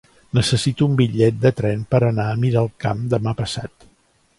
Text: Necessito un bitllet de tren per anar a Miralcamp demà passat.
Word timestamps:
Necessito 0.37 0.87
un 0.91 0.95
bitllet 1.01 1.37
de 1.45 1.53
tren 1.61 1.85
per 1.93 2.01
anar 2.09 2.29
a 2.31 2.41
Miralcamp 2.47 3.09
demà 3.17 3.41
passat. 3.45 3.93